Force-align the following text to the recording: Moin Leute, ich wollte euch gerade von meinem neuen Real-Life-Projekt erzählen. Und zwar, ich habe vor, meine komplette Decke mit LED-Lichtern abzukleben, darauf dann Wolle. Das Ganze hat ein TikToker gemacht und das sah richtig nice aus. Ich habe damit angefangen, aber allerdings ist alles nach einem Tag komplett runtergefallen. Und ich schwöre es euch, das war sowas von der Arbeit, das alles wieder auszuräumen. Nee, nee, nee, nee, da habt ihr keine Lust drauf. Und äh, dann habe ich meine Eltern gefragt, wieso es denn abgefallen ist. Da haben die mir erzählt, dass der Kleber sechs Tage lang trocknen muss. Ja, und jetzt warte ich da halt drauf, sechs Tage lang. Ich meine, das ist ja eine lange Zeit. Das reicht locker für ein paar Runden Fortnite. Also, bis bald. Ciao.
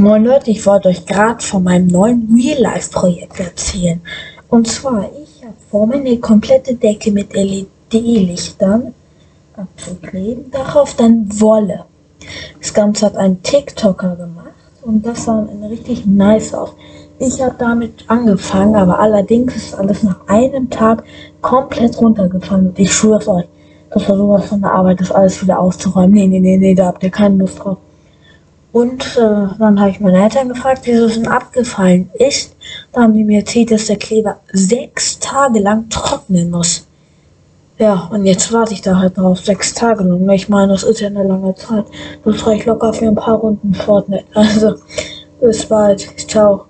Moin 0.00 0.22
Leute, 0.22 0.52
ich 0.52 0.64
wollte 0.64 0.90
euch 0.90 1.06
gerade 1.06 1.42
von 1.42 1.64
meinem 1.64 1.88
neuen 1.88 2.32
Real-Life-Projekt 2.32 3.40
erzählen. 3.40 4.00
Und 4.48 4.68
zwar, 4.68 5.10
ich 5.20 5.44
habe 5.44 5.56
vor, 5.72 5.88
meine 5.88 6.16
komplette 6.18 6.76
Decke 6.76 7.10
mit 7.10 7.34
LED-Lichtern 7.34 8.94
abzukleben, 9.56 10.52
darauf 10.52 10.94
dann 10.94 11.26
Wolle. 11.40 11.84
Das 12.60 12.72
Ganze 12.72 13.06
hat 13.06 13.16
ein 13.16 13.42
TikToker 13.42 14.14
gemacht 14.14 14.54
und 14.82 15.04
das 15.04 15.24
sah 15.24 15.48
richtig 15.68 16.06
nice 16.06 16.54
aus. 16.54 16.74
Ich 17.18 17.42
habe 17.42 17.56
damit 17.58 18.04
angefangen, 18.06 18.76
aber 18.76 19.00
allerdings 19.00 19.56
ist 19.56 19.74
alles 19.74 20.04
nach 20.04 20.28
einem 20.28 20.70
Tag 20.70 21.02
komplett 21.40 22.00
runtergefallen. 22.00 22.68
Und 22.68 22.78
ich 22.78 22.92
schwöre 22.92 23.18
es 23.18 23.26
euch, 23.26 23.46
das 23.90 24.08
war 24.08 24.16
sowas 24.16 24.44
von 24.44 24.60
der 24.60 24.70
Arbeit, 24.70 25.00
das 25.00 25.10
alles 25.10 25.42
wieder 25.42 25.58
auszuräumen. 25.58 26.12
Nee, 26.12 26.28
nee, 26.28 26.38
nee, 26.38 26.56
nee, 26.56 26.76
da 26.76 26.86
habt 26.86 27.02
ihr 27.02 27.10
keine 27.10 27.34
Lust 27.34 27.58
drauf. 27.58 27.78
Und 28.72 29.16
äh, 29.16 29.48
dann 29.58 29.80
habe 29.80 29.90
ich 29.90 30.00
meine 30.00 30.22
Eltern 30.22 30.50
gefragt, 30.50 30.82
wieso 30.84 31.06
es 31.06 31.14
denn 31.14 31.26
abgefallen 31.26 32.10
ist. 32.18 32.54
Da 32.92 33.02
haben 33.02 33.14
die 33.14 33.24
mir 33.24 33.40
erzählt, 33.40 33.70
dass 33.70 33.86
der 33.86 33.96
Kleber 33.96 34.40
sechs 34.52 35.18
Tage 35.18 35.60
lang 35.60 35.88
trocknen 35.88 36.50
muss. 36.50 36.86
Ja, 37.78 38.08
und 38.10 38.26
jetzt 38.26 38.52
warte 38.52 38.74
ich 38.74 38.82
da 38.82 38.98
halt 38.98 39.16
drauf, 39.16 39.38
sechs 39.38 39.72
Tage 39.72 40.02
lang. 40.02 40.28
Ich 40.30 40.48
meine, 40.48 40.72
das 40.72 40.82
ist 40.82 41.00
ja 41.00 41.06
eine 41.06 41.22
lange 41.22 41.54
Zeit. 41.54 41.86
Das 42.24 42.46
reicht 42.46 42.66
locker 42.66 42.92
für 42.92 43.06
ein 43.06 43.14
paar 43.14 43.36
Runden 43.36 43.74
Fortnite. 43.74 44.24
Also, 44.34 44.74
bis 45.40 45.64
bald. 45.64 46.00
Ciao. 46.28 46.66